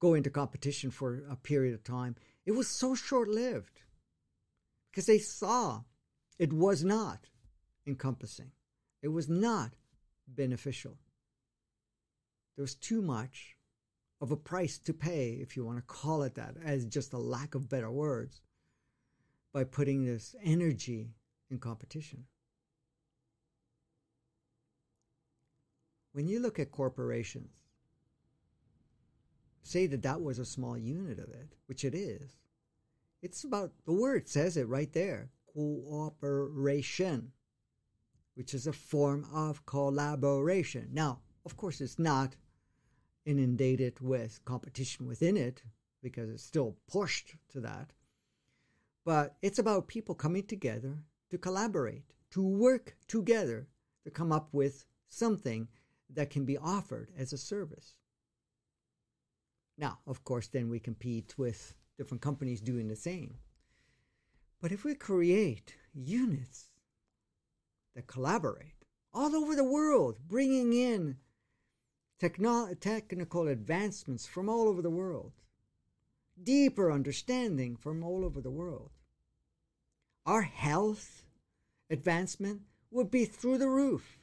go 0.00 0.14
into 0.14 0.30
competition 0.30 0.90
for 0.90 1.24
a 1.28 1.36
period 1.36 1.74
of 1.74 1.84
time, 1.84 2.16
it 2.46 2.52
was 2.52 2.68
so 2.68 2.94
short 2.94 3.28
lived 3.28 3.82
because 4.90 5.06
they 5.06 5.18
saw 5.18 5.82
it 6.38 6.52
was 6.52 6.84
not 6.84 7.28
encompassing, 7.86 8.52
it 9.02 9.08
was 9.08 9.28
not 9.28 9.72
beneficial. 10.26 10.98
There 12.56 12.62
was 12.62 12.74
too 12.74 13.02
much 13.02 13.56
of 14.20 14.32
a 14.32 14.36
price 14.36 14.78
to 14.78 14.92
pay, 14.92 15.38
if 15.40 15.56
you 15.56 15.64
want 15.64 15.78
to 15.78 15.82
call 15.82 16.22
it 16.22 16.34
that, 16.34 16.56
as 16.64 16.84
just 16.84 17.12
a 17.12 17.18
lack 17.18 17.54
of 17.54 17.68
better 17.68 17.90
words, 17.90 18.40
by 19.52 19.64
putting 19.64 20.04
this 20.04 20.34
energy 20.42 21.14
in 21.50 21.58
competition. 21.58 22.24
When 26.12 26.26
you 26.26 26.40
look 26.40 26.58
at 26.58 26.72
corporations, 26.72 27.57
say 29.68 29.86
that 29.86 30.02
that 30.02 30.20
was 30.20 30.38
a 30.38 30.44
small 30.44 30.76
unit 30.76 31.18
of 31.18 31.28
it, 31.28 31.54
which 31.66 31.84
it 31.84 31.94
is. 31.94 32.36
It's 33.22 33.44
about, 33.44 33.72
the 33.84 33.92
word 33.92 34.28
says 34.28 34.56
it 34.56 34.68
right 34.68 34.92
there 34.92 35.30
cooperation, 35.52 37.32
which 38.34 38.54
is 38.54 38.66
a 38.66 38.72
form 38.72 39.26
of 39.32 39.66
collaboration. 39.66 40.88
Now, 40.92 41.20
of 41.44 41.56
course, 41.56 41.80
it's 41.80 41.98
not 41.98 42.36
inundated 43.24 44.00
with 44.00 44.44
competition 44.44 45.06
within 45.06 45.36
it 45.36 45.62
because 46.02 46.30
it's 46.30 46.44
still 46.44 46.76
pushed 46.90 47.34
to 47.50 47.60
that. 47.60 47.92
But 49.04 49.36
it's 49.42 49.58
about 49.58 49.88
people 49.88 50.14
coming 50.14 50.44
together 50.44 50.98
to 51.30 51.38
collaborate, 51.38 52.14
to 52.30 52.42
work 52.42 52.96
together 53.08 53.66
to 54.04 54.10
come 54.10 54.32
up 54.32 54.48
with 54.52 54.86
something 55.08 55.68
that 56.14 56.30
can 56.30 56.44
be 56.44 56.56
offered 56.56 57.10
as 57.18 57.32
a 57.32 57.38
service. 57.38 57.94
Now, 59.78 60.00
of 60.06 60.24
course, 60.24 60.48
then 60.48 60.68
we 60.68 60.80
compete 60.80 61.38
with 61.38 61.72
different 61.96 62.20
companies 62.20 62.60
doing 62.60 62.88
the 62.88 62.96
same. 62.96 63.38
But 64.60 64.72
if 64.72 64.84
we 64.84 64.94
create 64.94 65.76
units 65.94 66.70
that 67.94 68.08
collaborate 68.08 68.84
all 69.14 69.34
over 69.34 69.54
the 69.54 69.64
world, 69.64 70.18
bringing 70.26 70.72
in 70.72 71.16
techno- 72.18 72.74
technical 72.74 73.46
advancements 73.46 74.26
from 74.26 74.48
all 74.48 74.68
over 74.68 74.82
the 74.82 74.90
world, 74.90 75.32
deeper 76.42 76.90
understanding 76.90 77.76
from 77.76 78.02
all 78.02 78.24
over 78.24 78.40
the 78.40 78.50
world, 78.50 78.90
our 80.26 80.42
health 80.42 81.22
advancement 81.88 82.62
would 82.90 83.10
be 83.10 83.24
through 83.24 83.58
the 83.58 83.68
roof. 83.68 84.18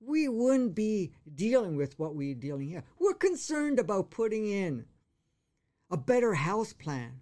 We 0.00 0.28
wouldn't 0.28 0.74
be 0.74 1.12
dealing 1.34 1.76
with 1.76 1.98
what 1.98 2.14
we're 2.14 2.34
dealing 2.34 2.68
here. 2.68 2.84
Concerned 3.20 3.78
about 3.78 4.10
putting 4.10 4.46
in 4.46 4.86
a 5.90 5.96
better 5.96 6.34
house 6.34 6.72
plan 6.72 7.20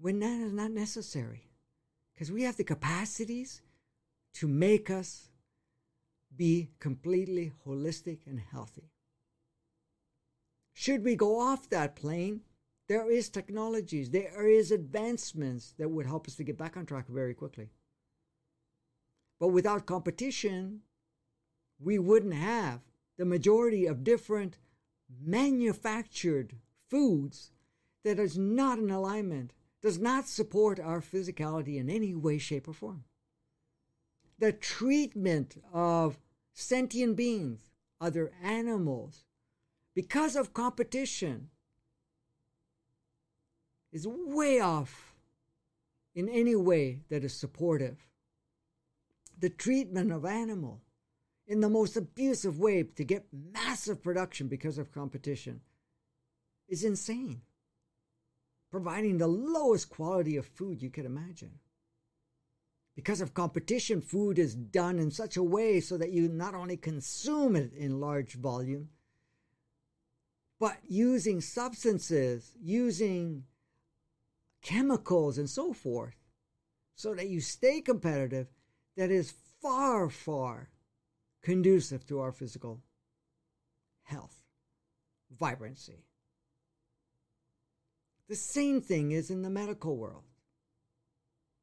when 0.00 0.18
that 0.20 0.40
is 0.40 0.52
not 0.54 0.70
necessary 0.70 1.50
because 2.14 2.32
we 2.32 2.44
have 2.44 2.56
the 2.56 2.64
capacities 2.64 3.60
to 4.32 4.48
make 4.48 4.88
us 4.88 5.28
be 6.34 6.70
completely 6.80 7.52
holistic 7.66 8.20
and 8.26 8.40
healthy. 8.40 8.90
Should 10.72 11.04
we 11.04 11.14
go 11.14 11.38
off 11.38 11.68
that 11.68 11.94
plane, 11.94 12.40
there 12.88 13.10
is 13.10 13.28
technologies, 13.28 14.08
there 14.10 14.48
is 14.48 14.70
advancements 14.72 15.74
that 15.78 15.90
would 15.90 16.06
help 16.06 16.26
us 16.26 16.36
to 16.36 16.44
get 16.44 16.56
back 16.56 16.78
on 16.78 16.86
track 16.86 17.06
very 17.06 17.34
quickly. 17.34 17.68
But 19.38 19.48
without 19.48 19.84
competition, 19.84 20.80
we 21.80 21.98
wouldn't 21.98 22.34
have 22.34 22.80
the 23.16 23.24
majority 23.24 23.86
of 23.86 24.04
different 24.04 24.58
manufactured 25.24 26.54
foods 26.88 27.50
that 28.04 28.18
is 28.18 28.38
not 28.38 28.78
in 28.78 28.90
alignment, 28.90 29.52
does 29.82 29.98
not 29.98 30.26
support 30.26 30.80
our 30.80 31.00
physicality 31.00 31.76
in 31.76 31.90
any 31.90 32.14
way, 32.14 32.38
shape, 32.38 32.68
or 32.68 32.72
form. 32.72 33.04
The 34.38 34.52
treatment 34.52 35.62
of 35.72 36.18
sentient 36.52 37.16
beings, 37.16 37.70
other 38.00 38.32
animals, 38.42 39.24
because 39.94 40.36
of 40.36 40.54
competition, 40.54 41.50
is 43.92 44.06
way 44.06 44.60
off 44.60 45.14
in 46.14 46.28
any 46.28 46.54
way 46.54 47.00
that 47.08 47.24
is 47.24 47.34
supportive. 47.34 48.06
The 49.38 49.50
treatment 49.50 50.12
of 50.12 50.24
animal 50.24 50.82
in 51.48 51.60
the 51.60 51.70
most 51.70 51.96
abusive 51.96 52.60
way 52.60 52.82
to 52.82 53.02
get 53.02 53.26
massive 53.32 54.02
production 54.02 54.48
because 54.48 54.76
of 54.76 54.92
competition 54.92 55.62
is 56.68 56.84
insane. 56.84 57.40
Providing 58.70 59.16
the 59.16 59.26
lowest 59.26 59.88
quality 59.88 60.36
of 60.36 60.46
food 60.46 60.82
you 60.82 60.90
could 60.90 61.06
imagine. 61.06 61.52
Because 62.94 63.22
of 63.22 63.32
competition, 63.32 64.02
food 64.02 64.38
is 64.38 64.54
done 64.54 64.98
in 64.98 65.10
such 65.10 65.38
a 65.38 65.42
way 65.42 65.80
so 65.80 65.96
that 65.96 66.12
you 66.12 66.28
not 66.28 66.54
only 66.54 66.76
consume 66.76 67.56
it 67.56 67.72
in 67.72 68.00
large 68.00 68.34
volume, 68.34 68.90
but 70.60 70.76
using 70.86 71.40
substances, 71.40 72.52
using 72.60 73.44
chemicals, 74.60 75.38
and 75.38 75.48
so 75.48 75.72
forth, 75.72 76.16
so 76.94 77.14
that 77.14 77.28
you 77.28 77.40
stay 77.40 77.80
competitive, 77.80 78.48
that 78.96 79.10
is 79.10 79.32
far, 79.62 80.10
far 80.10 80.68
conducive 81.42 82.06
to 82.06 82.20
our 82.20 82.32
physical 82.32 82.82
health, 84.04 84.42
vibrancy. 85.38 86.04
The 88.28 88.36
same 88.36 88.80
thing 88.80 89.12
is 89.12 89.30
in 89.30 89.42
the 89.42 89.50
medical 89.50 89.96
world. 89.96 90.24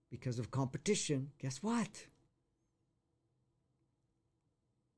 Because 0.09 0.39
of 0.39 0.51
competition, 0.51 1.31
guess 1.39 1.61
what? 1.61 2.07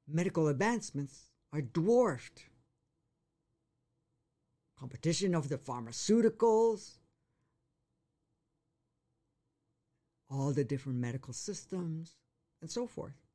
Medical 0.07 0.47
advancements 0.47 1.31
are 1.51 1.61
dwarfed. 1.61 2.43
Competition 4.79 5.33
of 5.33 5.49
the 5.49 5.57
pharmaceuticals, 5.57 6.97
all 10.29 10.51
the 10.51 10.63
different 10.63 10.99
medical 10.99 11.33
systems, 11.33 12.15
and 12.61 12.69
so 12.69 12.85
forth 12.85 13.26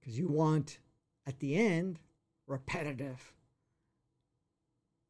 because 0.00 0.18
you 0.18 0.28
want, 0.28 0.78
at 1.26 1.38
the 1.40 1.56
end, 1.56 1.98
repetitive 2.46 3.34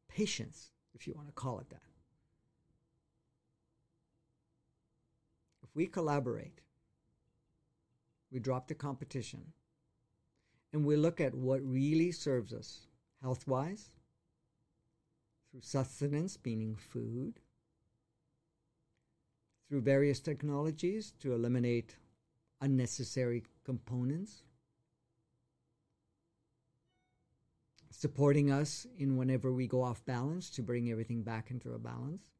patients, 0.09 0.71
if 0.93 1.07
you 1.07 1.13
want 1.13 1.27
to 1.27 1.33
call 1.33 1.59
it 1.59 1.69
that. 1.69 1.81
If 5.63 5.69
we 5.73 5.87
collaborate, 5.87 6.61
we 8.31 8.39
drop 8.39 8.67
the 8.67 8.75
competition, 8.75 9.53
and 10.73 10.85
we 10.85 10.95
look 10.95 11.21
at 11.21 11.33
what 11.33 11.61
really 11.63 12.11
serves 12.11 12.53
us 12.53 12.87
health 13.21 13.47
wise, 13.47 13.89
through 15.49 15.61
sustenance, 15.61 16.37
meaning 16.43 16.75
food, 16.75 17.39
through 19.67 19.81
various 19.81 20.19
technologies 20.19 21.13
to 21.19 21.33
eliminate 21.33 21.95
unnecessary 22.61 23.43
components 23.63 24.43
supporting 28.01 28.51
us 28.51 28.87
in 28.97 29.15
whenever 29.15 29.53
we 29.53 29.67
go 29.67 29.83
off 29.83 30.03
balance 30.05 30.49
to 30.49 30.63
bring 30.63 30.89
everything 30.89 31.21
back 31.21 31.51
into 31.51 31.71
a 31.73 31.77
balance. 31.77 32.31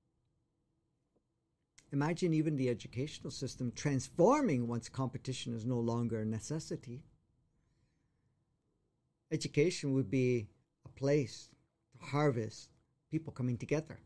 imagine 1.94 2.34
even 2.34 2.56
the 2.56 2.68
educational 2.68 3.30
system 3.30 3.72
transforming 3.76 4.68
once 4.68 4.90
competition 4.90 5.54
is 5.54 5.64
no 5.64 5.78
longer 5.78 6.22
a 6.22 6.26
necessity. 6.26 7.04
Education 9.32 9.94
would 9.94 10.10
be 10.10 10.48
a 10.84 10.90
place 10.90 11.50
to 11.92 12.08
harvest 12.08 12.72
people 13.12 13.32
coming 13.32 13.58
together. 13.58 14.00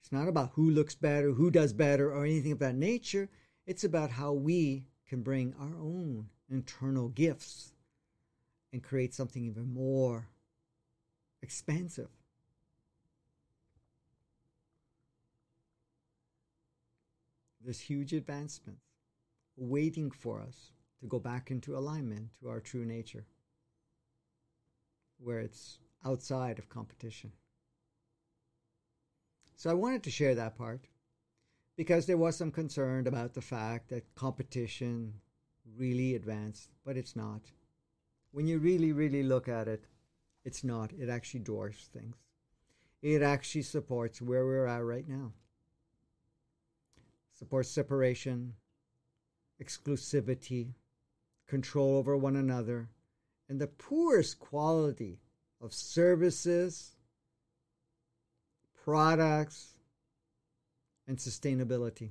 It's 0.00 0.12
not 0.12 0.28
about 0.28 0.52
who 0.54 0.70
looks 0.70 0.94
better, 0.94 1.32
who 1.32 1.50
does 1.50 1.72
better, 1.72 2.12
or 2.12 2.24
anything 2.24 2.52
of 2.52 2.60
that 2.60 2.76
nature. 2.76 3.28
It's 3.66 3.82
about 3.82 4.10
how 4.10 4.34
we 4.34 4.84
can 5.08 5.22
bring 5.22 5.52
our 5.58 5.76
own 5.80 6.28
internal 6.48 7.08
gifts 7.08 7.72
and 8.72 8.84
create 8.84 9.14
something 9.14 9.42
even 9.42 9.74
more 9.74 10.28
expansive. 11.46 12.10
There's 17.62 17.80
huge 17.80 18.12
advancements 18.12 18.82
waiting 19.56 20.10
for 20.10 20.40
us 20.40 20.72
to 21.00 21.06
go 21.06 21.20
back 21.20 21.52
into 21.52 21.76
alignment 21.76 22.30
to 22.40 22.48
our 22.48 22.58
true 22.58 22.84
nature, 22.84 23.26
where 25.18 25.38
it's 25.38 25.78
outside 26.04 26.58
of 26.58 26.68
competition. 26.68 27.30
So 29.54 29.70
I 29.70 29.74
wanted 29.74 30.02
to 30.02 30.10
share 30.10 30.34
that 30.34 30.58
part 30.58 30.88
because 31.76 32.06
there 32.06 32.18
was 32.24 32.36
some 32.36 32.50
concern 32.50 33.06
about 33.06 33.34
the 33.34 33.40
fact 33.40 33.88
that 33.90 34.14
competition 34.16 35.14
really 35.78 36.16
advanced, 36.16 36.70
but 36.84 36.96
it's 36.96 37.14
not. 37.14 37.42
When 38.32 38.48
you 38.48 38.58
really, 38.58 38.92
really 38.92 39.22
look 39.22 39.48
at 39.48 39.68
it, 39.68 39.84
it's 40.46 40.62
not. 40.62 40.92
It 40.92 41.08
actually 41.08 41.40
dwarfs 41.40 41.88
things. 41.92 42.14
It 43.02 43.20
actually 43.20 43.62
supports 43.62 44.22
where 44.22 44.46
we're 44.46 44.66
at 44.66 44.84
right 44.84 45.06
now. 45.06 45.32
Supports 47.32 47.68
separation, 47.68 48.54
exclusivity, 49.60 50.74
control 51.48 51.96
over 51.96 52.16
one 52.16 52.36
another, 52.36 52.88
and 53.48 53.60
the 53.60 53.66
poorest 53.66 54.38
quality 54.38 55.18
of 55.60 55.74
services, 55.74 56.94
products, 58.84 59.74
and 61.08 61.18
sustainability. 61.18 62.10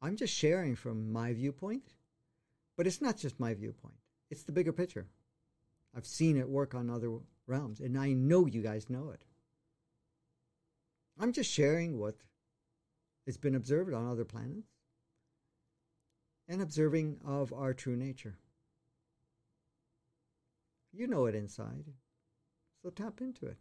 I'm 0.00 0.16
just 0.16 0.34
sharing 0.34 0.76
from 0.76 1.12
my 1.12 1.34
viewpoint, 1.34 1.92
but 2.78 2.86
it's 2.86 3.02
not 3.02 3.18
just 3.18 3.40
my 3.40 3.52
viewpoint, 3.52 3.96
it's 4.30 4.44
the 4.44 4.52
bigger 4.52 4.72
picture. 4.72 5.08
I've 5.94 6.06
seen 6.06 6.36
it 6.36 6.48
work 6.48 6.74
on 6.74 6.88
other 6.88 7.10
realms, 7.48 7.80
and 7.80 7.98
I 7.98 8.12
know 8.12 8.46
you 8.46 8.62
guys 8.62 8.88
know 8.88 9.10
it. 9.10 9.24
I'm 11.18 11.32
just 11.32 11.50
sharing 11.50 11.98
what 11.98 12.14
has 13.26 13.36
been 13.36 13.56
observed 13.56 13.92
on 13.92 14.08
other 14.08 14.24
planets 14.24 14.68
and 16.46 16.62
observing 16.62 17.18
of 17.26 17.52
our 17.52 17.74
true 17.74 17.96
nature. 17.96 18.38
You 20.92 21.08
know 21.08 21.26
it 21.26 21.34
inside, 21.34 21.84
so 22.80 22.90
tap 22.90 23.20
into 23.20 23.46
it. 23.46 23.58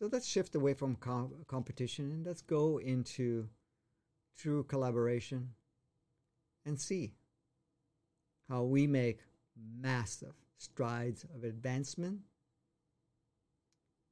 So 0.00 0.08
let's 0.10 0.26
shift 0.26 0.56
away 0.56 0.74
from 0.74 0.96
competition 1.46 2.10
and 2.10 2.26
let's 2.26 2.42
go 2.42 2.78
into 2.78 3.48
true 4.36 4.64
collaboration 4.64 5.50
and 6.64 6.80
see 6.80 7.12
how 8.48 8.62
we 8.62 8.86
make 8.86 9.20
massive 9.80 10.34
strides 10.58 11.24
of 11.34 11.44
advancement 11.44 12.20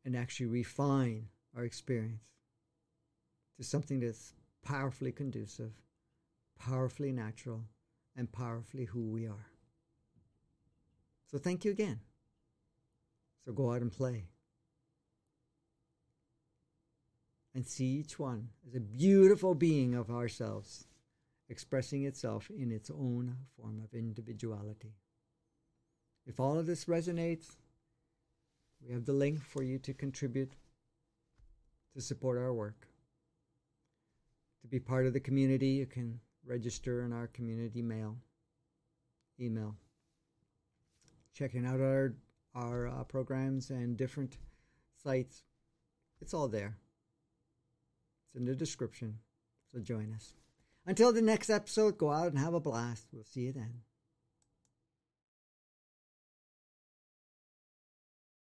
and 0.05 0.17
actually 0.17 0.47
refine 0.47 1.27
our 1.57 1.65
experience 1.65 2.23
to 3.57 3.65
something 3.65 4.01
that's 4.01 4.35
powerfully 4.65 5.13
conducive, 5.13 5.73
powerfully 6.59 7.13
natural, 7.13 7.65
and 8.17 8.31
powerfully 8.31 8.85
who 8.85 9.11
we 9.11 9.27
are. 9.27 9.47
So, 11.31 11.39
thank 11.39 11.65
you 11.65 11.71
again. 11.71 12.01
So, 13.45 13.53
go 13.53 13.73
out 13.73 13.83
and 13.83 13.93
play. 13.93 14.25
And 17.55 17.67
see 17.67 17.85
each 17.85 18.19
one 18.19 18.49
as 18.67 18.75
a 18.75 18.81
beautiful 18.81 19.55
being 19.55 19.95
of 19.95 20.11
ourselves, 20.11 20.87
expressing 21.49 22.05
itself 22.05 22.51
in 22.51 22.73
its 22.73 22.91
own 22.91 23.37
form 23.57 23.81
of 23.83 23.95
individuality. 23.95 24.95
If 26.27 26.41
all 26.41 26.59
of 26.59 26.67
this 26.67 26.85
resonates, 26.87 27.57
we 28.85 28.93
have 28.93 29.05
the 29.05 29.13
link 29.13 29.43
for 29.43 29.63
you 29.63 29.79
to 29.81 29.95
contribute 29.95 30.53
to 31.95 32.01
support 32.01 32.39
our 32.39 32.53
work. 32.53 32.87
To 34.63 34.69
be 34.69 34.79
part 34.79 35.07
of 35.07 35.13
the 35.13 35.21
community, 35.21 35.69
you 35.69 35.87
can 35.87 36.21
register 36.45 37.03
in 37.03 37.13
our 37.13 37.27
community 37.29 37.83
mail, 37.83 38.17
email. 39.41 39.75
Checking 41.35 41.67
out 41.67 41.81
our 41.81 42.15
our 42.55 42.87
uh, 42.87 43.05
programs 43.05 43.71
and 43.71 43.97
different 43.97 44.37
sites. 45.03 45.43
It's 46.21 46.35
all 46.35 46.49
there. 46.49 46.77
It's 48.27 48.37
in 48.37 48.45
the 48.45 48.55
description. 48.55 49.19
So 49.73 49.81
join 49.81 50.13
us. 50.15 50.35
Until 50.85 51.13
the 51.13 51.23
next 51.23 51.49
episode, 51.49 51.97
go 51.97 52.11
out 52.11 52.29
and 52.29 52.39
have 52.39 52.55
a 52.55 52.61
blast. 52.61 53.07
We'll 53.13 53.25
see 53.25 53.43
you 53.43 53.53
then. 53.53 53.83